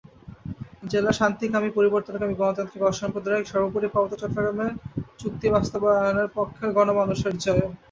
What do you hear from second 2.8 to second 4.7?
অসামপ্রদায়িক—সর্বোপরি পার্বত্য চট্টগ্রাম